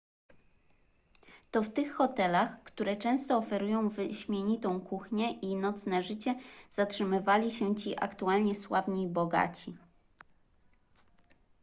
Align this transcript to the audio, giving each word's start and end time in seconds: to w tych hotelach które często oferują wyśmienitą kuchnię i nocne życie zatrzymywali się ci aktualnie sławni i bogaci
to 1.51 1.63
w 1.63 1.69
tych 1.73 1.93
hotelach 1.95 2.63
które 2.63 2.97
często 2.97 3.37
oferują 3.37 3.89
wyśmienitą 3.89 4.81
kuchnię 4.81 5.31
i 5.39 5.55
nocne 5.55 6.03
życie 6.03 6.35
zatrzymywali 6.71 7.51
się 7.51 7.75
ci 7.75 8.03
aktualnie 8.03 8.55
sławni 8.55 9.03
i 9.03 9.07
bogaci 9.07 9.77